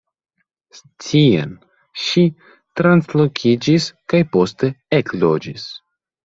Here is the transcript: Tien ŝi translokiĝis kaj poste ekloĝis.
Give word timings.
Tien 1.07 1.51
ŝi 2.03 2.23
translokiĝis 2.81 3.87
kaj 4.15 4.23
poste 4.37 4.73
ekloĝis. 5.03 5.69